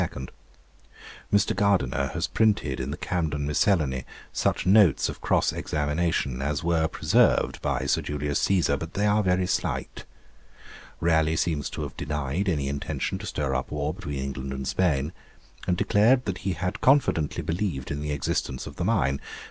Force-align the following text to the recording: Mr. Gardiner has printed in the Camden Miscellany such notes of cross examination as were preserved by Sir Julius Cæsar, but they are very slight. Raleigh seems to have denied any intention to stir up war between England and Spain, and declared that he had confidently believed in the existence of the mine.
Mr. 1.31 1.55
Gardiner 1.55 2.07
has 2.15 2.25
printed 2.25 2.79
in 2.79 2.89
the 2.89 2.97
Camden 2.97 3.45
Miscellany 3.45 4.03
such 4.33 4.65
notes 4.65 5.09
of 5.09 5.21
cross 5.21 5.53
examination 5.53 6.41
as 6.41 6.63
were 6.63 6.87
preserved 6.87 7.61
by 7.61 7.85
Sir 7.85 8.01
Julius 8.01 8.43
Cæsar, 8.43 8.79
but 8.79 8.95
they 8.95 9.05
are 9.05 9.21
very 9.21 9.45
slight. 9.45 10.05
Raleigh 10.99 11.35
seems 11.35 11.69
to 11.69 11.83
have 11.83 11.95
denied 11.97 12.49
any 12.49 12.67
intention 12.67 13.19
to 13.19 13.27
stir 13.27 13.53
up 13.53 13.69
war 13.69 13.93
between 13.93 14.17
England 14.23 14.53
and 14.53 14.67
Spain, 14.67 15.13
and 15.67 15.77
declared 15.77 16.25
that 16.25 16.39
he 16.39 16.53
had 16.53 16.81
confidently 16.81 17.43
believed 17.43 17.91
in 17.91 18.01
the 18.01 18.11
existence 18.11 18.65
of 18.65 18.77
the 18.77 18.83
mine. 18.85 19.21